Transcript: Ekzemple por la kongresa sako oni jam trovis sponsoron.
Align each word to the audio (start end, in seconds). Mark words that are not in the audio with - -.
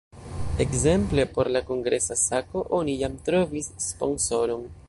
Ekzemple 0.63 1.25
por 1.35 1.51
la 1.57 1.61
kongresa 1.69 2.19
sako 2.23 2.65
oni 2.81 2.99
jam 3.05 3.23
trovis 3.29 3.73
sponsoron. 3.91 4.71